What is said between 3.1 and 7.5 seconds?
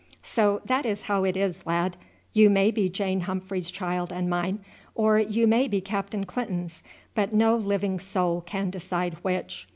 Humphreys' child and mine, or you may be Captain Clinton's, but